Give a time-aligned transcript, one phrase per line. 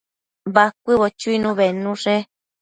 [0.55, 2.15] Bacuëbo chuinu bednushe